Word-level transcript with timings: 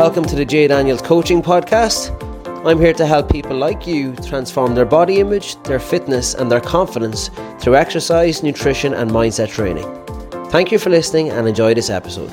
Welcome 0.00 0.24
to 0.28 0.34
the 0.34 0.46
Jay 0.46 0.66
Daniels 0.66 1.02
Coaching 1.02 1.42
Podcast. 1.42 2.08
I'm 2.66 2.80
here 2.80 2.94
to 2.94 3.04
help 3.04 3.30
people 3.30 3.54
like 3.54 3.86
you 3.86 4.16
transform 4.16 4.74
their 4.74 4.86
body 4.86 5.20
image, 5.20 5.62
their 5.64 5.78
fitness, 5.78 6.32
and 6.32 6.50
their 6.50 6.62
confidence 6.62 7.28
through 7.58 7.76
exercise, 7.76 8.42
nutrition, 8.42 8.94
and 8.94 9.10
mindset 9.10 9.50
training. 9.50 9.84
Thank 10.48 10.72
you 10.72 10.78
for 10.78 10.88
listening 10.88 11.28
and 11.28 11.46
enjoy 11.46 11.74
this 11.74 11.90
episode. 11.90 12.30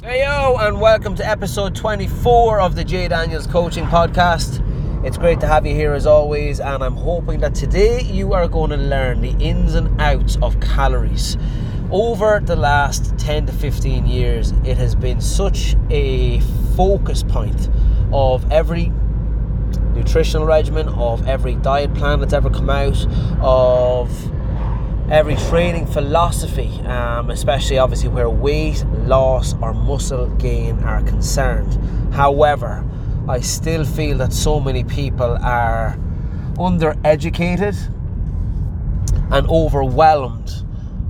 Hey 0.00 0.22
yo, 0.22 0.56
and 0.58 0.80
welcome 0.80 1.14
to 1.16 1.28
episode 1.28 1.76
24 1.76 2.58
of 2.58 2.74
the 2.74 2.84
Jay 2.84 3.06
Daniels 3.06 3.46
Coaching 3.46 3.84
Podcast. 3.84 4.64
It's 5.04 5.18
great 5.18 5.40
to 5.40 5.46
have 5.46 5.66
you 5.66 5.74
here 5.74 5.92
as 5.92 6.06
always, 6.06 6.58
and 6.58 6.82
I'm 6.82 6.96
hoping 6.96 7.40
that 7.40 7.54
today 7.54 8.00
you 8.00 8.32
are 8.32 8.48
going 8.48 8.70
to 8.70 8.78
learn 8.78 9.20
the 9.20 9.32
ins 9.32 9.74
and 9.74 10.00
outs 10.00 10.38
of 10.40 10.58
calories 10.60 11.36
over 11.90 12.40
the 12.44 12.56
last 12.56 13.16
10 13.18 13.46
to 13.46 13.52
15 13.52 14.06
years, 14.06 14.52
it 14.64 14.76
has 14.76 14.94
been 14.94 15.20
such 15.20 15.74
a 15.90 16.40
focus 16.76 17.22
point 17.22 17.68
of 18.12 18.50
every 18.52 18.92
nutritional 19.94 20.46
regimen, 20.46 20.88
of 20.90 21.26
every 21.26 21.54
diet 21.56 21.92
plan 21.94 22.20
that's 22.20 22.32
ever 22.32 22.50
come 22.50 22.68
out, 22.68 23.06
of 23.40 24.10
every 25.10 25.36
training 25.36 25.86
philosophy, 25.86 26.68
um, 26.82 27.30
especially 27.30 27.78
obviously 27.78 28.10
where 28.10 28.28
weight 28.28 28.84
loss 29.06 29.54
or 29.62 29.72
muscle 29.72 30.26
gain 30.36 30.78
are 30.80 31.02
concerned. 31.02 31.78
However, 32.12 32.84
I 33.28 33.40
still 33.40 33.84
feel 33.84 34.18
that 34.18 34.32
so 34.32 34.60
many 34.60 34.84
people 34.84 35.38
are 35.40 35.98
undereducated 36.58 37.76
and 39.30 39.48
overwhelmed 39.48 40.64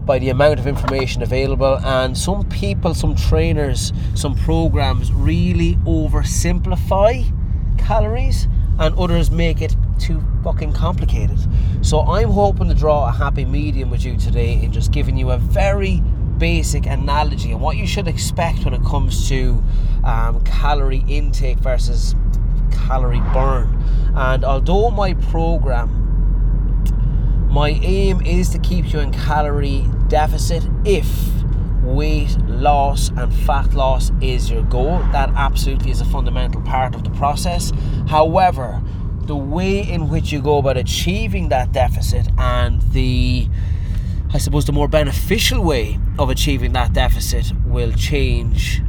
by 0.08 0.18
the 0.18 0.30
amount 0.30 0.58
of 0.58 0.66
information 0.66 1.20
available 1.20 1.78
and 1.84 2.16
some 2.16 2.42
people 2.48 2.94
some 2.94 3.14
trainers 3.14 3.92
some 4.14 4.34
programs 4.34 5.12
really 5.12 5.74
oversimplify 5.84 7.30
calories 7.78 8.48
and 8.78 8.98
others 8.98 9.30
make 9.30 9.60
it 9.60 9.76
too 9.98 10.22
fucking 10.42 10.72
complicated. 10.72 11.38
So 11.82 12.00
i'm 12.00 12.30
hoping 12.30 12.68
to 12.68 12.74
draw 12.74 13.06
a 13.06 13.12
happy 13.12 13.44
medium 13.44 13.90
with 13.90 14.02
you 14.02 14.16
today 14.16 14.54
in 14.54 14.72
just 14.72 14.92
giving 14.92 15.18
you 15.18 15.30
a 15.30 15.36
very 15.36 16.00
basic 16.38 16.86
analogy 16.86 17.52
and 17.52 17.60
what 17.60 17.76
you 17.76 17.86
should 17.86 18.08
expect 18.08 18.64
when 18.64 18.72
it 18.72 18.82
comes 18.84 19.28
to 19.28 19.62
um, 20.04 20.42
calorie 20.42 21.04
intake 21.06 21.58
versus 21.58 22.14
calorie 22.72 23.20
burn. 23.34 23.82
And 24.14 24.42
although 24.42 24.90
my 24.90 25.12
program 25.12 26.06
my 27.50 27.70
aim 27.82 28.22
is 28.22 28.48
to 28.50 28.58
keep 28.58 28.92
you 28.92 29.00
in 29.00 29.10
calorie 29.10 29.84
deficit 30.08 30.66
if 30.84 31.08
weight 31.82 32.36
loss 32.46 33.08
and 33.10 33.32
fat 33.32 33.72
loss 33.74 34.10
is 34.20 34.50
your 34.50 34.62
goal. 34.62 34.98
That 35.12 35.30
absolutely 35.30 35.90
is 35.90 36.00
a 36.00 36.04
fundamental 36.04 36.60
part 36.62 36.94
of 36.94 37.04
the 37.04 37.10
process. 37.10 37.72
However, 38.08 38.82
the 39.22 39.36
way 39.36 39.80
in 39.80 40.08
which 40.08 40.32
you 40.32 40.40
go 40.40 40.58
about 40.58 40.76
achieving 40.76 41.50
that 41.50 41.72
deficit 41.72 42.28
and 42.38 42.80
the 42.92 43.48
I 44.32 44.36
suppose 44.36 44.66
the 44.66 44.72
more 44.72 44.88
beneficial 44.88 45.64
way 45.64 45.98
of 46.18 46.28
achieving 46.28 46.74
that 46.74 46.92
deficit 46.92 47.50
will 47.64 47.92
change 47.92 48.82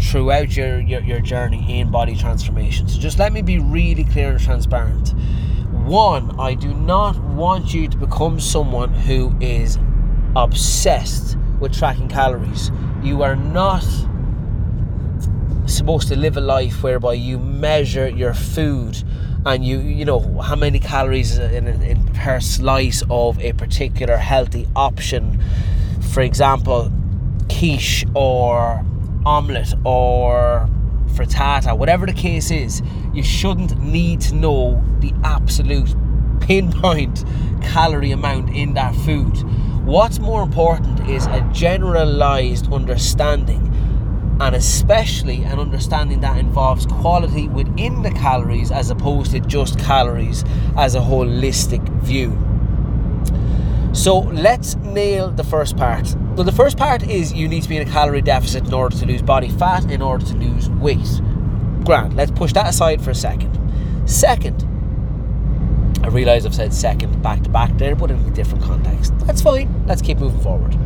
throughout 0.00 0.56
your, 0.56 0.80
your, 0.80 1.02
your 1.02 1.20
journey 1.20 1.78
in 1.78 1.90
body 1.90 2.16
transformation. 2.16 2.88
So 2.88 2.98
just 2.98 3.18
let 3.18 3.34
me 3.34 3.42
be 3.42 3.58
really 3.58 4.04
clear 4.04 4.30
and 4.30 4.40
transparent. 4.40 5.12
One, 5.72 6.40
I 6.40 6.54
do 6.54 6.72
not 6.72 7.18
want 7.22 7.74
you 7.74 7.86
to 7.88 7.96
become 7.98 8.40
someone 8.40 8.94
who 8.94 9.36
is 9.40 9.78
obsessed 10.36 11.36
with 11.60 11.72
tracking 11.76 12.08
calories. 12.08 12.70
You 13.02 13.22
are 13.22 13.36
not 13.36 13.84
supposed 15.66 16.08
to 16.08 16.16
live 16.16 16.36
a 16.36 16.40
life 16.40 16.82
whereby 16.82 17.14
you 17.14 17.38
measure 17.38 18.08
your 18.08 18.34
food 18.34 19.02
and 19.46 19.64
you 19.64 19.78
you 19.78 20.04
know 20.04 20.20
how 20.40 20.56
many 20.56 20.78
calories 20.78 21.38
in, 21.38 21.66
in 21.66 22.04
per 22.08 22.40
slice 22.40 23.02
of 23.08 23.38
a 23.38 23.52
particular 23.52 24.16
healthy 24.16 24.66
option 24.76 25.40
for 26.12 26.20
example 26.20 26.92
quiche 27.48 28.04
or 28.14 28.84
omelette 29.24 29.72
or 29.84 30.68
frittata, 31.10 31.76
whatever 31.76 32.06
the 32.06 32.12
case 32.12 32.50
is, 32.50 32.82
you 33.12 33.22
shouldn't 33.22 33.78
need 33.80 34.20
to 34.20 34.34
know 34.34 34.82
the 35.00 35.12
absolute 35.24 35.94
pinpoint 36.40 37.24
calorie 37.62 38.12
amount 38.12 38.48
in 38.50 38.74
that 38.74 38.94
food. 38.96 39.36
What's 39.84 40.18
more 40.18 40.42
important 40.42 41.08
is 41.08 41.26
a 41.26 41.40
generalized 41.52 42.72
understanding, 42.72 43.66
and 44.40 44.54
especially 44.54 45.42
an 45.42 45.58
understanding 45.58 46.20
that 46.20 46.38
involves 46.38 46.86
quality 46.86 47.48
within 47.48 48.02
the 48.02 48.10
calories 48.10 48.70
as 48.70 48.90
opposed 48.90 49.32
to 49.32 49.40
just 49.40 49.78
calories 49.78 50.44
as 50.76 50.94
a 50.94 51.00
holistic 51.00 51.86
view. 52.02 52.38
So 53.92 54.20
let's 54.20 54.76
nail 54.76 55.30
the 55.30 55.44
first 55.44 55.76
part. 55.76 56.14
Well, 56.36 56.44
the 56.44 56.52
first 56.52 56.76
part 56.76 57.02
is 57.02 57.32
you 57.32 57.48
need 57.48 57.62
to 57.64 57.68
be 57.68 57.76
in 57.76 57.88
a 57.88 57.90
calorie 57.90 58.22
deficit 58.22 58.66
in 58.66 58.72
order 58.72 58.96
to 58.96 59.06
lose 59.06 59.22
body 59.22 59.48
fat, 59.48 59.90
in 59.90 60.02
order 60.02 60.24
to 60.26 60.36
lose 60.36 60.70
weight. 60.70 61.20
Grand. 61.84 62.14
Let's 62.14 62.30
push 62.30 62.52
that 62.52 62.68
aside 62.68 63.02
for 63.02 63.10
a 63.10 63.14
second. 63.14 63.58
Second, 64.08 64.64
I 66.02 66.08
realise 66.08 66.46
I've 66.46 66.54
said 66.54 66.72
second 66.72 67.22
back 67.22 67.42
to 67.42 67.50
back 67.50 67.76
there, 67.76 67.94
but 67.94 68.10
in 68.10 68.18
a 68.18 68.30
different 68.30 68.64
context. 68.64 69.12
That's 69.20 69.42
fine. 69.42 69.84
Let's 69.86 70.00
keep 70.00 70.18
moving 70.18 70.40
forward. 70.40 70.76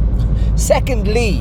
Secondly, 0.57 1.39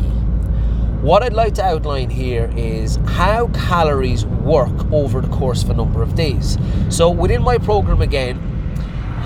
what 1.02 1.22
I'd 1.22 1.34
like 1.34 1.56
to 1.56 1.64
outline 1.64 2.10
here 2.10 2.50
is 2.56 2.98
how 3.08 3.48
calories 3.48 4.26
work 4.26 4.92
over 4.92 5.22
the 5.22 5.28
course 5.28 5.64
of 5.64 5.70
a 5.72 5.74
number 5.74 6.02
of 6.02 6.16
days. 6.16 6.58
So 6.90 7.10
within 7.10 7.42
my 7.42 7.58
program 7.58 8.02
again, 8.02 8.40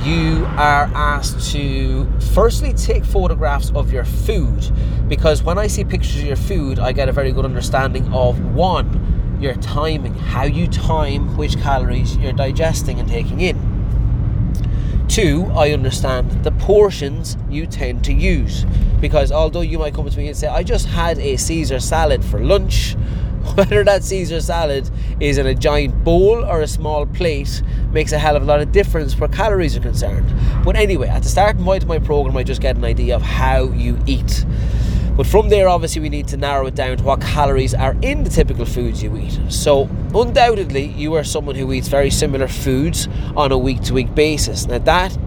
you 0.03 0.45
are 0.51 0.89
asked 0.95 1.51
to 1.51 2.09
firstly 2.33 2.73
take 2.73 3.03
photographs 3.03 3.71
of 3.75 3.91
your 3.91 4.05
food 4.05 4.71
because 5.07 5.43
when 5.43 5.57
I 5.57 5.67
see 5.67 5.83
pictures 5.83 6.17
of 6.17 6.23
your 6.23 6.35
food, 6.35 6.79
I 6.79 6.93
get 6.93 7.09
a 7.09 7.11
very 7.11 7.31
good 7.31 7.45
understanding 7.45 8.11
of 8.13 8.39
one, 8.55 9.37
your 9.41 9.55
timing, 9.55 10.15
how 10.15 10.45
you 10.45 10.67
time 10.67 11.35
which 11.35 11.57
calories 11.57 12.15
you're 12.17 12.33
digesting 12.33 12.99
and 12.99 13.07
taking 13.09 13.41
in. 13.41 13.76
Two, 15.17 15.51
I 15.55 15.71
understand 15.71 16.43
the 16.43 16.51
portions 16.51 17.37
you 17.49 17.65
tend 17.65 18.03
to 18.03 18.13
use 18.13 18.65
because 19.01 19.31
although 19.31 19.61
you 19.61 19.79
might 19.79 19.95
come 19.95 20.07
to 20.07 20.15
me 20.15 20.27
and 20.27 20.37
say, 20.37 20.45
I 20.45 20.61
just 20.61 20.85
had 20.85 21.17
a 21.17 21.37
Caesar 21.37 21.79
salad 21.79 22.23
for 22.23 22.39
lunch 22.39 22.93
whether 23.55 23.83
that 23.83 24.03
Caesar 24.03 24.39
salad 24.39 24.87
is 25.19 25.39
in 25.39 25.47
a 25.47 25.55
giant 25.55 26.03
bowl 26.03 26.45
or 26.45 26.61
a 26.61 26.67
small 26.67 27.07
plate 27.07 27.63
makes 27.91 28.11
a 28.11 28.19
hell 28.19 28.35
of 28.35 28.43
a 28.43 28.45
lot 28.45 28.61
of 28.61 28.71
difference 28.71 29.19
where 29.19 29.27
calories 29.27 29.75
are 29.75 29.79
concerned. 29.79 30.31
But 30.63 30.75
anyway, 30.75 31.07
at 31.07 31.23
the 31.23 31.29
start 31.29 31.57
point 31.57 31.81
of 31.81 31.89
my 31.89 31.97
program, 31.97 32.37
I 32.37 32.43
just 32.43 32.61
get 32.61 32.75
an 32.75 32.85
idea 32.85 33.15
of 33.15 33.23
how 33.23 33.71
you 33.71 33.97
eat. 34.05 34.45
But 35.17 35.25
from 35.25 35.49
there, 35.49 35.67
obviously, 35.67 35.99
we 36.03 36.09
need 36.09 36.27
to 36.27 36.37
narrow 36.37 36.67
it 36.67 36.75
down 36.75 36.95
to 36.97 37.03
what 37.03 37.19
calories 37.19 37.73
are 37.73 37.95
in 38.03 38.23
the 38.23 38.29
typical 38.29 38.65
foods 38.65 39.01
you 39.01 39.17
eat. 39.17 39.39
So, 39.49 39.89
undoubtedly, 40.13 40.85
you 40.89 41.15
are 41.15 41.23
someone 41.23 41.55
who 41.55 41.73
eats 41.73 41.87
very 41.87 42.11
similar 42.11 42.47
foods 42.47 43.07
on 43.35 43.51
a 43.51 43.57
week 43.57 43.81
to 43.85 43.95
week 43.95 44.13
basis. 44.13 44.67
Now, 44.67 44.77
that 44.77 45.17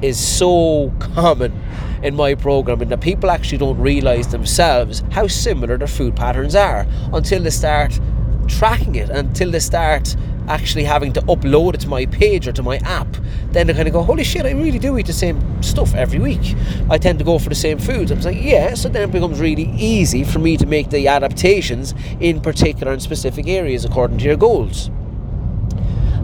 is 0.00 0.16
so 0.16 0.92
common 1.00 1.60
in 2.04 2.14
my 2.14 2.36
program 2.36 2.80
and 2.80 2.90
that 2.92 3.00
people 3.00 3.28
actually 3.28 3.58
don't 3.58 3.80
realize 3.80 4.28
themselves 4.28 5.02
how 5.10 5.26
similar 5.26 5.76
their 5.76 5.88
food 5.88 6.14
patterns 6.14 6.54
are 6.54 6.86
until 7.12 7.42
they 7.42 7.50
start 7.50 7.98
tracking 8.46 8.94
it 8.94 9.10
until 9.10 9.50
they 9.50 9.60
start 9.60 10.16
actually 10.48 10.84
having 10.84 11.12
to 11.12 11.20
upload 11.22 11.74
it 11.74 11.80
to 11.80 11.88
my 11.88 12.06
page 12.06 12.46
or 12.46 12.52
to 12.52 12.62
my 12.62 12.76
app 12.78 13.08
then 13.50 13.66
they 13.66 13.74
kind 13.74 13.88
of 13.88 13.92
go 13.92 14.02
holy 14.02 14.22
shit 14.22 14.44
I 14.46 14.52
really 14.52 14.78
do 14.78 14.98
eat 14.98 15.06
the 15.06 15.12
same 15.12 15.62
stuff 15.62 15.94
every 15.94 16.18
week. 16.18 16.54
I 16.90 16.98
tend 16.98 17.18
to 17.18 17.24
go 17.24 17.38
for 17.38 17.48
the 17.48 17.54
same 17.54 17.78
foods. 17.78 18.10
I'm 18.10 18.20
like 18.20 18.42
yeah. 18.42 18.74
So 18.74 18.88
then 18.88 19.08
it 19.08 19.12
becomes 19.12 19.40
really 19.40 19.70
easy 19.76 20.24
for 20.24 20.38
me 20.38 20.56
to 20.56 20.66
make 20.66 20.90
the 20.90 21.08
adaptations 21.08 21.94
in 22.20 22.40
particular 22.40 22.92
and 22.92 23.02
specific 23.02 23.48
areas 23.48 23.84
according 23.84 24.18
to 24.18 24.24
your 24.24 24.36
goals. 24.36 24.90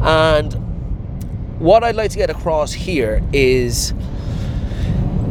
And 0.03 0.53
what 1.59 1.85
I'd 1.85 1.97
like 1.97 2.11
to 2.11 2.19
get 2.19 2.31
across 2.31 2.73
here 2.73 3.23
is 3.33 3.95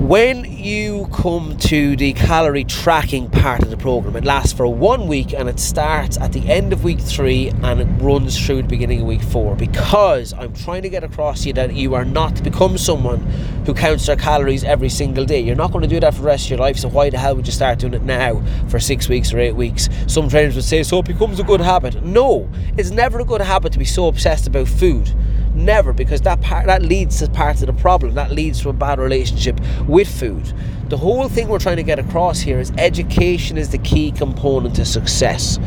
when 0.08 0.46
you 0.46 1.08
come 1.14 1.56
to 1.58 1.96
the 1.96 2.12
calorie 2.14 2.64
tracking 2.64 3.30
part 3.30 3.62
of 3.62 3.70
the 3.70 3.78
program, 3.78 4.16
it 4.16 4.26
lasts 4.26 4.52
for 4.52 4.68
one 4.68 5.06
week 5.06 5.32
and 5.32 5.48
it 5.48 5.60
starts 5.60 6.18
at 6.18 6.34
the 6.34 6.50
end 6.50 6.74
of 6.74 6.84
week 6.84 7.00
three 7.00 7.50
and 7.62 7.80
it 7.80 7.86
runs 8.02 8.44
through 8.44 8.64
the 8.64 8.68
beginning 8.68 9.02
of 9.02 9.06
week 9.06 9.22
four. 9.22 9.56
Because 9.56 10.34
I'm 10.34 10.54
trying 10.54 10.82
to 10.82 10.90
get 10.90 11.04
across 11.04 11.44
to 11.44 11.50
you 11.50 11.54
that 11.54 11.76
you 11.76 11.94
are 11.94 12.04
not 12.04 12.36
to 12.38 12.42
become 12.42 12.80
someone 12.80 13.20
who 13.68 13.76
counts 13.76 14.08
their 14.08 14.16
calories 14.16 14.64
every 14.64 14.90
single 14.90 15.24
day. 15.24 15.40
You're 15.40 15.56
not 15.56 15.72
going 15.72 15.84
to 15.84 15.88
do 15.88 16.00
that 16.00 16.16
for 16.16 16.22
the 16.22 16.28
rest 16.28 16.46
of 16.46 16.50
your 16.50 16.60
life, 16.60 16.78
so 16.78 16.90
why 16.90 17.12
the 17.12 17.20
hell 17.20 17.36
would 17.36 17.46
you 17.46 17.54
start 17.54 17.78
doing 17.78 17.94
it 17.94 18.02
now 18.02 18.42
for 18.70 18.80
six 18.80 19.08
weeks 19.08 19.32
or 19.32 19.40
eight 19.40 19.56
weeks? 19.56 19.88
Some 20.08 20.30
trainers 20.30 20.56
would 20.56 20.66
say, 20.66 20.82
so 20.82 20.98
it 20.98 21.06
becomes 21.06 21.40
a 21.40 21.44
good 21.44 21.62
habit. 21.62 22.04
No, 22.04 22.50
it's 22.76 22.90
never 22.90 23.20
a 23.20 23.26
good 23.26 23.42
habit 23.42 23.72
to 23.74 23.80
be 23.80 23.86
so 23.86 24.08
obsessed 24.08 24.48
about 24.48 24.68
food 24.68 25.14
Never, 25.62 25.94
because 25.94 26.22
that 26.22 26.42
part 26.42 26.66
that 26.66 26.82
leads 26.82 27.20
to 27.20 27.30
part 27.30 27.62
of 27.62 27.68
the 27.68 27.74
problem. 27.74 28.16
That 28.16 28.32
leads 28.32 28.62
to 28.62 28.70
a 28.70 28.74
bad 28.74 29.00
relationship 29.00 29.60
with 29.88 30.08
food. 30.08 30.54
The 30.90 30.98
whole 30.98 31.30
thing 31.30 31.48
we're 31.48 31.60
trying 31.60 31.78
to 31.78 31.84
get 31.84 32.00
across 32.00 32.40
here 32.40 32.60
is 32.60 32.72
education 32.78 33.58
is 33.58 33.70
the 33.70 33.78
key 33.78 34.12
component 34.12 34.76
to 34.78 34.86
success. 34.86 35.60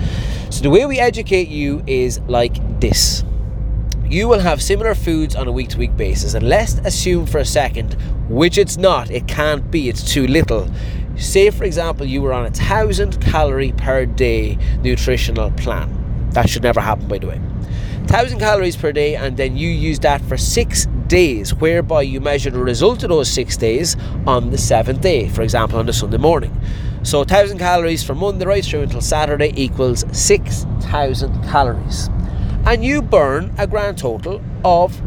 So 0.50 0.62
the 0.62 0.70
way 0.70 0.85
we 0.85 0.99
educate 0.99 1.49
you 1.49 1.82
is 1.87 2.20
like 2.23 2.81
this. 2.81 3.25
You 4.06 4.29
will 4.29 4.41
have 4.41 4.62
similar 4.62 4.94
foods 4.94 5.35
on 5.35 5.49
a 5.49 5.52
week 5.52 5.70
to 5.70 5.79
week 5.79 5.96
basis, 5.96 6.35
and 6.35 6.49
let's 6.49 6.75
assume 6.85 7.26
for 7.26 7.38
a 7.38 7.44
second, 7.44 7.94
which 8.29 8.58
it's 8.58 8.76
not, 8.76 9.11
it 9.11 9.26
can't 9.26 9.70
be, 9.70 9.88
it's 9.88 10.12
too 10.12 10.26
little. 10.26 10.69
Say, 11.17 11.50
for 11.50 11.64
example, 11.64 12.05
you 12.05 12.20
were 12.20 12.32
on 12.32 12.46
a 12.46 12.50
thousand 12.50 13.20
calorie 13.20 13.73
per 13.73 14.06
day 14.06 14.58
nutritional 14.82 15.52
plan. 15.52 16.29
That 16.32 16.50
should 16.50 16.64
never 16.64 16.81
happen, 16.81 17.06
by 17.08 17.19
the 17.19 17.29
way. 17.29 17.41
1000 18.06 18.39
calories 18.39 18.77
per 18.77 18.93
day 18.93 19.17
and 19.17 19.37
then 19.37 19.56
you 19.56 19.69
use 19.69 19.99
that 20.01 20.21
for 20.23 20.37
six 20.37 20.87
days 21.06 21.55
whereby 21.55 22.03
you 22.03 22.21
measure 22.21 22.51
the 22.51 22.59
result 22.59 23.03
of 23.03 23.09
those 23.09 23.31
six 23.31 23.56
days 23.56 23.97
on 24.27 24.51
the 24.51 24.59
seventh 24.59 25.01
day 25.01 25.29
for 25.29 25.43
example 25.43 25.79
on 25.79 25.87
the 25.87 25.93
sunday 25.93 26.19
morning. 26.19 26.55
So 27.03 27.19
1000 27.21 27.59
calories 27.59 28.05
from 28.05 28.19
monday 28.19 28.45
right 28.45 28.65
through 28.65 28.83
until 28.83 29.01
saturday 29.01 29.53
equals 29.56 30.05
6000 30.12 31.43
calories. 31.45 32.09
And 32.67 32.85
you 32.85 33.03
burn 33.03 33.53
a 33.59 33.67
grand 33.67 33.99
total 33.99 34.41
of 34.65 35.01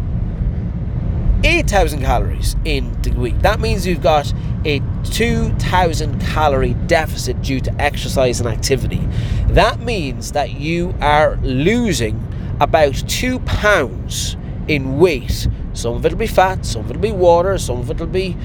8000 1.44 2.02
calories 2.02 2.56
in 2.66 3.00
the 3.04 3.12
week. 3.12 3.40
That 3.42 3.60
means 3.60 3.86
you've 3.86 4.02
got 4.02 4.34
a 4.66 4.82
2000 5.06 6.20
calorie 6.20 6.74
deficit 6.88 7.42
due 7.42 7.60
to 7.62 7.82
exercise 7.82 8.40
and 8.40 8.50
activity. 8.50 9.08
That 9.50 9.80
means 9.80 10.32
that 10.32 10.54
you 10.54 10.96
are 11.00 11.38
losing 11.38 12.24
about 12.60 12.96
two 13.08 13.40
pounds 13.40 14.38
in 14.68 15.00
weight. 15.00 15.48
Some 15.74 15.96
of 15.96 16.06
it'll 16.06 16.18
be 16.18 16.28
fat, 16.28 16.66
some 16.66 16.86
of 16.86 16.90
it'll 16.90 17.02
be 17.02 17.12
water, 17.12 17.58
some 17.58 17.80
of 17.80 17.90
it'll 17.90 18.08
be 18.08 18.36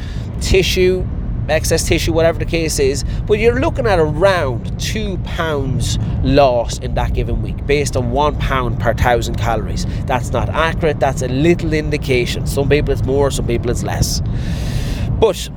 tissue, 0.41 1.07
excess 1.49 1.87
tissue, 1.87 2.13
whatever 2.13 2.39
the 2.39 2.45
case 2.45 2.79
is. 2.79 3.05
But 3.27 3.39
you're 3.39 3.61
looking 3.61 3.87
at 3.87 3.99
around 3.99 4.79
two 4.81 5.19
pounds 5.19 5.99
loss 6.23 6.79
in 6.79 6.95
that 6.95 7.15
given 7.15 7.43
week 7.43 7.67
based 7.67 7.97
on 7.97 8.11
one 8.11 8.39
pound 8.39 8.81
per 8.81 8.95
thousand 8.95 9.37
calories. 9.37 9.87
That's 10.05 10.31
not 10.31 10.49
accurate, 10.49 11.01
that's 11.01 11.23
a 11.23 11.29
little 11.29 11.73
indication. 11.73 12.47
Some 12.47 12.69
people 12.69 12.93
it's 12.93 13.05
more, 13.05 13.31
some 13.31 13.47
people 13.47 13.71
it's 13.71 13.83
less. 13.83 14.21
But 15.19 15.49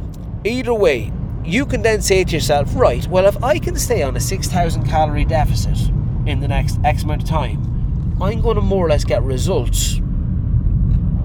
either 0.43 0.73
way, 0.73 1.11
you 1.43 1.65
can 1.65 1.81
then 1.83 2.01
say 2.01 2.23
to 2.23 2.31
yourself, 2.31 2.75
right, 2.75 3.05
well, 3.07 3.27
if 3.27 3.43
I 3.43 3.59
can 3.59 3.75
stay 3.75 4.01
on 4.01 4.15
a 4.15 4.19
6,000 4.19 4.85
calorie 4.87 5.25
deficit 5.25 5.77
in 6.25 6.39
the 6.39 6.47
next 6.47 6.79
X 6.83 7.03
amount 7.03 7.23
of 7.23 7.29
time, 7.29 7.74
I'm 8.21 8.41
going 8.41 8.55
to 8.55 8.61
more 8.61 8.85
or 8.85 8.89
less 8.89 9.03
get 9.03 9.23
results 9.23 9.99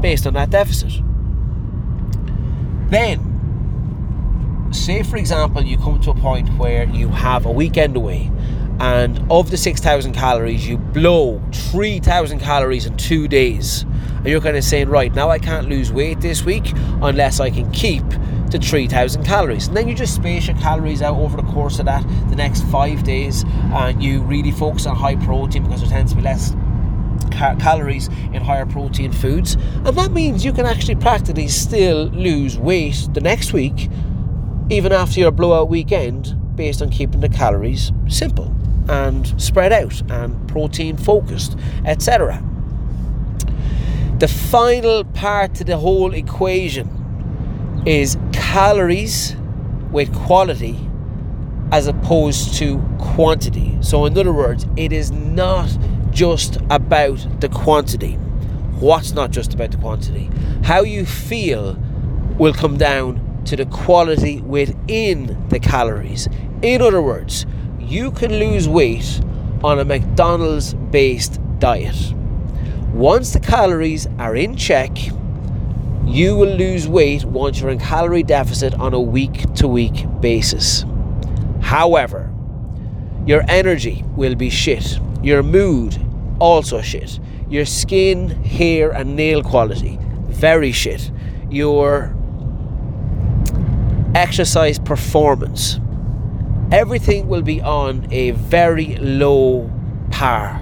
based 0.00 0.26
on 0.26 0.34
that 0.34 0.50
deficit. 0.50 0.92
Then, 2.90 4.68
say 4.72 5.02
for 5.04 5.16
example, 5.16 5.62
you 5.62 5.78
come 5.78 6.00
to 6.00 6.10
a 6.10 6.14
point 6.14 6.48
where 6.58 6.84
you 6.84 7.08
have 7.08 7.46
a 7.46 7.52
weekend 7.52 7.96
away, 7.96 8.30
and 8.80 9.24
of 9.30 9.50
the 9.50 9.56
6,000 9.56 10.14
calories, 10.14 10.66
you 10.66 10.78
blow 10.78 11.40
3,000 11.52 12.40
calories 12.40 12.86
in 12.86 12.96
two 12.96 13.28
days. 13.28 13.82
And 13.82 14.26
you're 14.26 14.40
kind 14.40 14.56
of 14.56 14.64
saying, 14.64 14.88
right, 14.88 15.14
now 15.14 15.28
I 15.30 15.38
can't 15.38 15.68
lose 15.68 15.92
weight 15.92 16.20
this 16.20 16.44
week 16.44 16.72
unless 17.02 17.40
I 17.40 17.50
can 17.50 17.70
keep 17.72 18.04
to 18.50 18.58
3,000 18.58 19.22
calories. 19.22 19.68
And 19.68 19.76
then 19.76 19.86
you 19.86 19.94
just 19.94 20.14
space 20.14 20.48
your 20.48 20.56
calories 20.56 21.02
out 21.02 21.16
over 21.16 21.36
the 21.36 21.42
course 21.44 21.78
of 21.78 21.86
that, 21.86 22.02
the 22.30 22.36
next 22.36 22.62
five 22.64 23.04
days, 23.04 23.44
and 23.72 24.02
you 24.02 24.22
really 24.22 24.50
focus 24.50 24.86
on 24.86 24.96
high 24.96 25.16
protein 25.16 25.62
because 25.62 25.82
there 25.82 25.90
tends 25.90 26.12
to 26.12 26.16
be 26.16 26.22
less 26.22 26.54
ca- 27.40 27.56
calories 27.56 28.08
in 28.34 28.42
higher 28.42 28.66
protein 28.66 29.10
foods, 29.12 29.54
and 29.54 29.96
that 29.96 30.12
means 30.12 30.44
you 30.44 30.52
can 30.52 30.66
actually 30.66 30.94
practically 30.96 31.48
still 31.48 32.04
lose 32.08 32.58
weight 32.58 33.08
the 33.14 33.20
next 33.20 33.54
week, 33.54 33.88
even 34.68 34.92
after 34.92 35.20
your 35.20 35.30
blowout 35.30 35.70
weekend, 35.70 36.36
based 36.54 36.82
on 36.82 36.90
keeping 36.90 37.20
the 37.20 37.28
calories 37.28 37.92
simple 38.08 38.54
and 38.88 39.40
spread 39.40 39.72
out 39.72 40.02
and 40.10 40.48
protein 40.48 40.96
focused, 40.96 41.56
etc. 41.86 42.44
The 44.18 44.28
final 44.28 45.04
part 45.04 45.54
to 45.54 45.64
the 45.64 45.78
whole 45.78 46.12
equation 46.12 46.88
is 47.86 48.18
calories 48.32 49.34
with 49.90 50.14
quality 50.14 50.78
as 51.72 51.86
opposed 51.86 52.54
to 52.56 52.78
quantity. 52.98 53.78
So, 53.80 54.04
in 54.04 54.18
other 54.18 54.32
words, 54.32 54.66
it 54.76 54.92
is 54.92 55.10
not 55.10 55.70
just 56.20 56.56
about 56.68 57.16
the 57.40 57.48
quantity. 57.48 58.12
What's 58.78 59.12
not 59.12 59.30
just 59.30 59.54
about 59.54 59.70
the 59.70 59.78
quantity? 59.78 60.28
How 60.62 60.82
you 60.82 61.06
feel 61.06 61.78
will 62.38 62.52
come 62.52 62.76
down 62.76 63.42
to 63.46 63.56
the 63.56 63.64
quality 63.64 64.42
within 64.42 65.48
the 65.48 65.58
calories. 65.58 66.28
In 66.60 66.82
other 66.82 67.00
words, 67.00 67.46
you 67.78 68.10
can 68.10 68.34
lose 68.34 68.68
weight 68.68 69.22
on 69.64 69.78
a 69.78 69.84
McDonald's 69.86 70.74
based 70.74 71.40
diet. 71.58 72.12
Once 72.92 73.32
the 73.32 73.40
calories 73.40 74.06
are 74.18 74.36
in 74.36 74.56
check, 74.56 74.94
you 76.04 76.36
will 76.36 76.54
lose 76.54 76.86
weight 76.86 77.24
once 77.24 77.62
you're 77.62 77.70
in 77.70 77.78
calorie 77.78 78.22
deficit 78.22 78.74
on 78.74 78.92
a 78.92 79.00
week 79.00 79.54
to 79.54 79.66
week 79.66 80.04
basis. 80.20 80.84
However, 81.62 82.30
your 83.24 83.42
energy 83.48 84.04
will 84.16 84.34
be 84.34 84.50
shit 84.50 84.98
your 85.22 85.42
mood, 85.42 85.98
also 86.40 86.80
shit. 86.80 87.20
Your 87.48 87.64
skin, 87.64 88.30
hair, 88.44 88.90
and 88.90 89.14
nail 89.14 89.42
quality, 89.42 89.98
very 90.28 90.72
shit. 90.72 91.10
Your 91.50 92.16
exercise 94.14 94.78
performance, 94.78 95.78
everything 96.72 97.28
will 97.28 97.42
be 97.42 97.60
on 97.60 98.08
a 98.10 98.32
very 98.32 98.96
low 98.96 99.70
par 100.10 100.60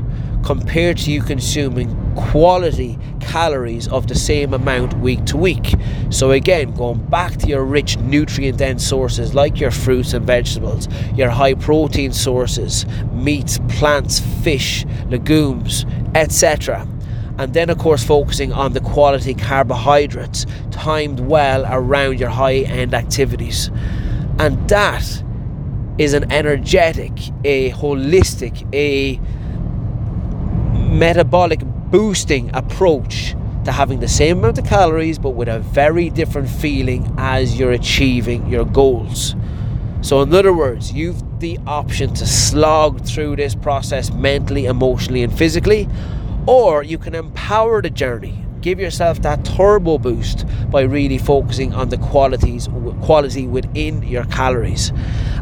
compared 0.48 0.96
to 0.96 1.12
you 1.12 1.20
consuming 1.20 1.94
quality 2.14 2.98
calories 3.20 3.86
of 3.88 4.08
the 4.08 4.14
same 4.14 4.54
amount 4.54 4.94
week 4.94 5.22
to 5.26 5.36
week. 5.36 5.74
So, 6.08 6.30
again, 6.30 6.72
going 6.72 7.04
back 7.10 7.36
to 7.40 7.48
your 7.48 7.66
rich 7.66 7.98
nutrient 7.98 8.56
dense 8.56 8.82
sources 8.82 9.34
like 9.34 9.60
your 9.60 9.70
fruits 9.70 10.14
and 10.14 10.24
vegetables, 10.24 10.88
your 11.14 11.28
high 11.28 11.52
protein 11.52 12.14
sources, 12.14 12.86
meats, 13.12 13.58
plants, 13.68 14.20
fish, 14.42 14.86
legumes, 15.10 15.84
etc. 16.14 16.88
And 17.36 17.52
then, 17.52 17.68
of 17.68 17.76
course, 17.76 18.02
focusing 18.02 18.50
on 18.50 18.72
the 18.72 18.80
quality 18.80 19.34
carbohydrates 19.34 20.46
timed 20.70 21.20
well 21.20 21.66
around 21.70 22.20
your 22.20 22.30
high 22.30 22.60
end 22.60 22.94
activities. 22.94 23.70
And 24.38 24.67
that 24.70 25.05
is 25.98 26.14
an 26.14 26.32
energetic, 26.32 27.12
a 27.44 27.70
holistic, 27.72 28.67
a 28.74 29.20
metabolic 30.98 31.60
boosting 31.90 32.50
approach 32.55 33.34
to 33.64 33.72
having 33.72 34.00
the 34.00 34.08
same 34.08 34.38
amount 34.38 34.58
of 34.58 34.64
calories 34.67 35.19
but 35.19 35.31
with 35.31 35.48
a 35.48 35.60
very 35.60 36.10
different 36.10 36.48
feeling 36.48 37.14
as 37.19 37.58
you're 37.58 37.72
achieving 37.72 38.46
your 38.48 38.64
goals. 38.64 39.34
So, 40.00 40.22
in 40.22 40.34
other 40.34 40.52
words, 40.52 40.93
you've 40.93 41.22
the 41.40 41.58
option 41.67 42.12
to 42.14 42.26
slog 42.26 43.05
through 43.05 43.36
this 43.36 43.55
process 43.55 44.12
mentally, 44.12 44.67
emotionally, 44.67 45.22
and 45.22 45.36
physically, 45.36 45.88
or 46.46 46.82
you 46.82 46.98
can 46.98 47.14
empower 47.14 47.82
the 47.82 47.90
journey 47.90 48.44
give 48.60 48.81
yourself 48.81 49.22
that 49.22 49.44
turbo 49.44 49.98
boost 49.98 50.44
by 50.70 50.82
really 50.82 51.19
focusing 51.19 51.72
on 51.74 51.88
the 51.88 51.98
qualities 51.98 52.69
quality 53.03 53.46
within 53.46 54.03
your 54.03 54.24
calories. 54.24 54.93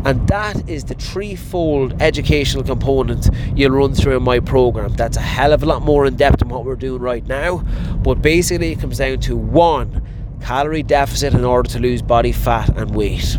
And 0.05 0.27
that 0.29 0.69
is 0.69 0.85
the 0.85 0.95
threefold 0.95 2.01
educational 2.01 2.63
component 2.63 3.29
you'll 3.57 3.73
run 3.73 3.95
through 3.95 4.17
in 4.17 4.23
my 4.23 4.41
program. 4.41 4.93
That's 4.95 5.17
a 5.17 5.21
hell 5.21 5.53
of 5.53 5.63
a 5.63 5.67
lot 5.67 5.83
more 5.83 6.07
in 6.07 6.17
depth 6.17 6.39
than 6.39 6.49
what 6.49 6.65
we're 6.65 6.77
doing 6.77 7.03
right 7.03 7.27
now 7.27 7.65
but 8.07 8.23
basically 8.23 8.71
it 8.71 8.81
comes 8.81 8.99
down 8.99 9.19
to 9.19 9.37
one 9.37 10.01
calorie 10.41 10.85
deficit 10.85 11.35
in 11.35 11.45
order 11.45 11.69
to 11.69 11.81
lose 11.81 12.03
body 12.03 12.31
fat 12.31 12.69
and 12.77 12.95
weight. 12.95 13.37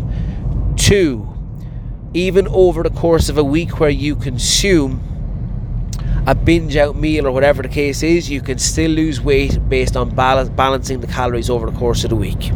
Two 0.76 1.26
even 2.14 2.48
over 2.48 2.82
the 2.82 2.90
course 2.90 3.28
of 3.28 3.36
a 3.36 3.44
week 3.44 3.80
where 3.80 3.90
you 3.90 4.14
consume 4.16 5.00
a 6.28 6.34
binge 6.34 6.76
out 6.76 6.94
meal 6.94 7.26
or 7.26 7.32
whatever 7.32 7.62
the 7.62 7.68
case 7.70 8.02
is, 8.02 8.28
you 8.28 8.42
can 8.42 8.58
still 8.58 8.90
lose 8.90 9.18
weight 9.18 9.66
based 9.66 9.96
on 9.96 10.14
balance, 10.14 10.50
balancing 10.50 11.00
the 11.00 11.06
calories 11.06 11.48
over 11.48 11.70
the 11.70 11.78
course 11.78 12.04
of 12.04 12.10
the 12.10 12.16
week. 12.16 12.52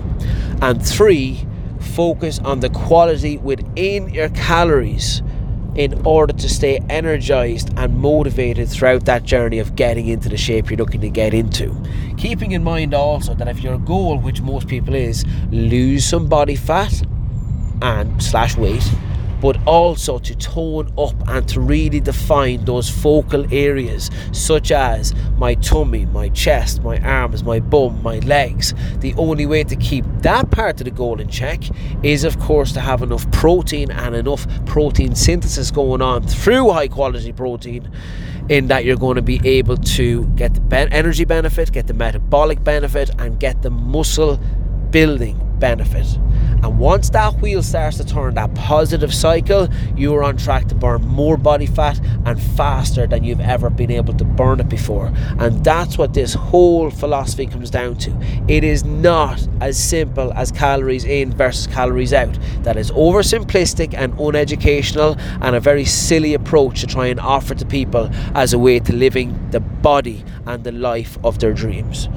And 0.61 0.87
three, 0.87 1.47
focus 1.81 2.39
on 2.41 2.61
the 2.61 2.69
quality 2.69 3.39
within 3.39 4.11
your 4.11 4.29
calories 4.29 5.23
in 5.75 5.99
order 6.05 6.35
to 6.35 6.49
stay 6.51 6.81
energized 6.91 7.73
and 7.79 7.97
motivated 7.97 8.69
throughout 8.69 9.07
that 9.07 9.23
journey 9.23 9.59
of 9.59 9.75
getting 9.75 10.07
into 10.07 10.29
the 10.29 10.37
shape 10.37 10.69
you're 10.69 10.77
looking 10.77 11.01
to 11.01 11.09
get 11.09 11.33
into. 11.33 11.75
Keeping 12.19 12.53
in 12.53 12.63
mind 12.63 12.93
also 12.93 13.33
that 13.33 13.49
if 13.49 13.63
your 13.63 13.79
goal, 13.79 14.19
which 14.19 14.43
most 14.43 14.69
people 14.69 14.95
is, 14.95 15.25
lose 15.51 16.05
some 16.05 16.29
body 16.29 16.57
fat 16.57 16.93
and 17.81 18.23
slash 18.23 18.55
weight, 18.55 18.87
but 19.43 19.59
also 19.67 20.21
to 20.21 20.37
tone 20.37 20.91
up 20.97 21.15
and 21.29 21.49
to 21.49 21.61
really 21.61 21.99
define 21.99 22.65
those 22.65 22.89
focal 22.89 23.45
areas, 23.53 24.09
such 24.31 24.71
as 24.71 25.13
my 25.37 25.55
tummy, 25.57 26.07
my 26.07 26.29
chest, 26.29 26.83
my 26.85 26.99
arms, 27.01 27.43
my 27.43 27.59
bum, 27.59 28.01
my 28.05 28.21
legs. 28.21 28.73
The 29.01 29.13
only 29.15 29.45
way 29.45 29.65
to 29.65 29.75
keep 29.75 30.05
that 30.21 30.53
part 30.53 30.81
of 30.81 30.85
the 30.85 30.93
goal 30.93 31.21
in 31.21 31.29
check 31.29 31.61
is, 32.05 32.23
of 32.23 32.39
course, 32.39 32.71
to 32.73 32.81
have 32.81 33.03
enough 33.03 33.31
protein 33.33 33.91
and 33.91 34.15
enough 34.15 34.47
protein 34.65 35.17
synthesis 35.17 35.73
going 35.73 36.01
on 36.01 36.23
through 36.23 36.71
high 36.71 36.89
quality 36.89 37.33
protein 37.33 37.91
in 38.49 38.69
that 38.69 38.85
you're 38.85 38.97
going 38.97 39.17
to 39.17 39.23
be 39.23 39.41
able 39.45 39.77
to 39.77 40.25
get 40.37 40.55
the 40.55 40.89
energy 40.93 41.25
benefit, 41.25 41.73
get 41.73 41.89
the 41.89 41.95
metabolic 41.95 42.63
benefit, 42.63 43.11
and 43.19 43.41
get 43.41 43.63
the 43.63 43.71
muscle 43.71 44.39
building 44.91 45.39
benefit. 45.59 46.07
And 46.63 46.79
once 46.79 47.11
that 47.11 47.35
wheel 47.41 47.63
starts 47.63 47.97
to 47.97 48.05
turn, 48.05 48.35
that 48.35 48.55
positive 48.55 49.13
cycle, 49.13 49.69
you 49.97 50.15
are 50.15 50.23
on 50.23 50.37
track 50.37 50.69
to 50.69 50.77
burn 50.77 51.07
more 51.07 51.37
body 51.37 51.67
fat 51.67 52.01
and 52.25 52.41
faster 52.41 53.07
than 53.07 53.25
you've 53.25 53.41
ever 53.41 53.69
been 53.69 53.91
able 53.91 54.15
to 54.15 54.25
burn 54.25 54.61
it 54.61 54.69
before. 54.69 55.13
And 55.39 55.65
that's 55.65 55.99
what 55.99 56.15
this 56.15 56.35
whole 56.35 56.91
philosophy 56.91 57.47
comes 57.47 57.69
down 57.69 57.97
to. 57.97 58.17
It 58.47 58.63
is 58.63 58.85
not 58.85 59.47
as 59.61 59.77
simple 59.77 60.33
as 60.35 60.53
calories 60.53 61.05
in 61.05 61.33
versus 61.33 61.67
calories 61.67 62.13
out. 62.13 62.39
That 62.63 62.77
is 62.77 62.93
oversimplistic 62.93 63.93
and 63.95 64.15
uneducational 64.15 65.19
and 65.41 65.57
a 65.57 65.61
very 65.61 65.85
silly 65.85 66.33
approach 66.35 66.81
to 66.81 66.87
try 66.87 67.07
and 67.07 67.19
offer 67.19 67.57
to 67.57 67.67
people 67.67 68.09
as 68.35 68.53
a 68.53 68.59
way 68.59 68.79
to 68.79 68.93
living 68.95 69.51
the 69.51 69.61
body 69.61 70.25
and 70.47 70.63
the 70.63 70.73
life 70.73 71.19
of 71.25 71.41
their 71.41 71.53
dreams 71.53 72.09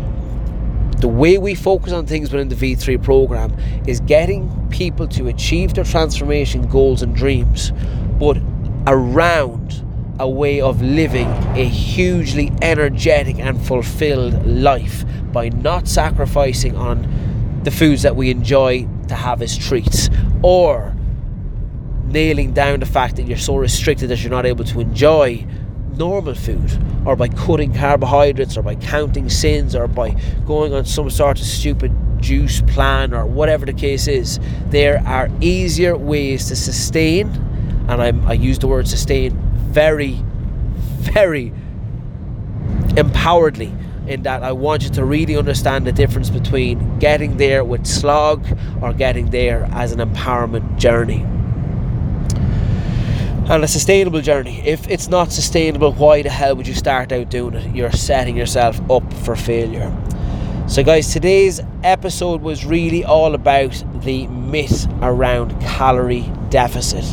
the 0.99 1.07
way 1.07 1.37
we 1.37 1.55
focus 1.55 1.91
on 1.91 2.05
things 2.05 2.31
within 2.31 2.49
the 2.49 2.55
V3 2.55 3.03
program 3.03 3.55
is 3.85 3.99
getting 3.99 4.69
people 4.69 5.07
to 5.09 5.27
achieve 5.27 5.73
their 5.73 5.83
transformation 5.83 6.67
goals 6.67 7.01
and 7.01 7.15
dreams, 7.15 7.71
but 8.19 8.37
around 8.87 9.83
a 10.19 10.29
way 10.29 10.61
of 10.61 10.81
living 10.81 11.27
a 11.27 11.65
hugely 11.65 12.51
energetic 12.61 13.37
and 13.39 13.61
fulfilled 13.65 14.45
life 14.45 15.03
by 15.33 15.49
not 15.49 15.87
sacrificing 15.87 16.75
on 16.77 17.61
the 17.63 17.71
foods 17.71 18.03
that 18.03 18.15
we 18.15 18.29
enjoy 18.29 18.87
to 19.09 19.15
have 19.15 19.41
as 19.41 19.57
treats 19.57 20.09
or 20.41 20.95
nailing 22.05 22.53
down 22.53 22.79
the 22.79 22.85
fact 22.85 23.17
that 23.17 23.23
you're 23.23 23.37
so 23.37 23.57
restricted 23.57 24.09
that 24.09 24.21
you're 24.21 24.31
not 24.31 24.45
able 24.45 24.63
to 24.63 24.79
enjoy 24.79 25.45
normal 25.97 26.35
food 26.35 26.79
or 27.05 27.15
by 27.15 27.27
cutting 27.27 27.73
carbohydrates 27.73 28.57
or 28.57 28.61
by 28.61 28.75
counting 28.75 29.29
sins 29.29 29.75
or 29.75 29.87
by 29.87 30.11
going 30.45 30.73
on 30.73 30.85
some 30.85 31.09
sort 31.09 31.39
of 31.39 31.45
stupid 31.45 31.91
juice 32.19 32.61
plan 32.61 33.13
or 33.13 33.25
whatever 33.25 33.65
the 33.65 33.73
case 33.73 34.07
is. 34.07 34.39
There 34.67 35.01
are 35.05 35.29
easier 35.41 35.97
ways 35.97 36.47
to 36.47 36.55
sustain, 36.55 37.27
and 37.87 38.01
I'm, 38.01 38.25
I 38.25 38.33
use 38.33 38.59
the 38.59 38.67
word 38.67 38.87
sustain 38.87 39.37
very, 39.71 40.19
very 40.75 41.53
empoweredly 42.97 43.71
in 44.07 44.23
that 44.23 44.43
I 44.43 44.51
want 44.51 44.83
you 44.83 44.89
to 44.91 45.05
really 45.05 45.35
understand 45.35 45.85
the 45.87 45.91
difference 45.91 46.29
between 46.29 46.99
getting 46.99 47.37
there 47.37 47.63
with 47.63 47.85
slog 47.85 48.45
or 48.81 48.93
getting 48.93 49.31
there 49.31 49.67
as 49.71 49.91
an 49.91 49.99
empowerment 49.99 50.77
journey 50.77 51.25
and 53.47 53.63
a 53.63 53.67
sustainable 53.67 54.21
journey. 54.21 54.61
If 54.65 54.87
it's 54.89 55.07
not 55.07 55.31
sustainable, 55.31 55.91
why 55.93 56.23
the 56.23 56.29
hell 56.29 56.55
would 56.55 56.67
you 56.67 56.73
start 56.73 57.11
out 57.11 57.29
doing 57.29 57.53
it? 57.53 57.75
You're 57.75 57.91
setting 57.91 58.35
yourself 58.35 58.79
up 58.89 59.11
for 59.13 59.35
failure. 59.35 59.95
So, 60.67 60.83
guys, 60.83 61.13
today's 61.13 61.61
episode 61.83 62.41
was 62.41 62.65
really 62.65 63.05
all 63.05 63.35
about 63.35 63.83
the 64.01 64.25
myth 64.27 64.87
around 65.03 65.59
calorie 65.61 66.31
deficit. 66.49 67.05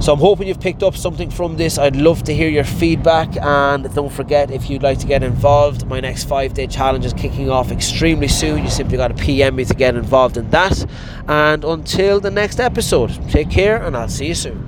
So, 0.00 0.12
I'm 0.12 0.20
hoping 0.20 0.46
you've 0.46 0.60
picked 0.60 0.84
up 0.84 0.94
something 0.94 1.30
from 1.30 1.56
this. 1.56 1.78
I'd 1.78 1.96
love 1.96 2.22
to 2.24 2.34
hear 2.34 2.48
your 2.48 2.62
feedback. 2.62 3.36
And 3.38 3.92
don't 3.92 4.12
forget, 4.12 4.52
if 4.52 4.70
you'd 4.70 4.84
like 4.84 5.00
to 5.00 5.06
get 5.08 5.24
involved, 5.24 5.88
my 5.88 5.98
next 5.98 6.24
five 6.28 6.54
day 6.54 6.68
challenge 6.68 7.04
is 7.04 7.12
kicking 7.12 7.50
off 7.50 7.72
extremely 7.72 8.28
soon. 8.28 8.62
You 8.62 8.70
simply 8.70 8.96
got 8.96 9.08
to 9.08 9.14
PM 9.14 9.56
me 9.56 9.64
to 9.64 9.74
get 9.74 9.96
involved 9.96 10.36
in 10.36 10.48
that. 10.50 10.86
And 11.26 11.64
until 11.64 12.20
the 12.20 12.30
next 12.30 12.60
episode, 12.60 13.10
take 13.30 13.50
care 13.50 13.84
and 13.84 13.96
I'll 13.96 14.08
see 14.08 14.28
you 14.28 14.36
soon. 14.36 14.67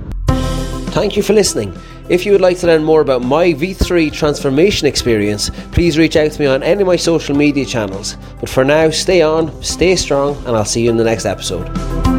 Thank 0.91 1.15
you 1.15 1.23
for 1.23 1.31
listening. 1.31 1.73
If 2.09 2.25
you 2.25 2.33
would 2.33 2.41
like 2.41 2.57
to 2.59 2.67
learn 2.67 2.83
more 2.83 2.99
about 2.99 3.23
my 3.23 3.53
V3 3.53 4.11
transformation 4.11 4.89
experience, 4.89 5.49
please 5.71 5.97
reach 5.97 6.17
out 6.17 6.31
to 6.31 6.39
me 6.41 6.47
on 6.47 6.63
any 6.63 6.81
of 6.81 6.87
my 6.87 6.97
social 6.97 7.33
media 7.33 7.65
channels. 7.65 8.17
But 8.41 8.49
for 8.49 8.65
now, 8.65 8.89
stay 8.89 9.21
on, 9.21 9.63
stay 9.63 9.95
strong, 9.95 10.35
and 10.45 10.49
I'll 10.49 10.65
see 10.65 10.83
you 10.83 10.89
in 10.89 10.97
the 10.97 11.05
next 11.05 11.25
episode. 11.25 12.10